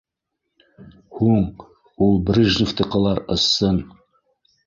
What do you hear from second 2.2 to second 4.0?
Брижнифтыҡылар ысын!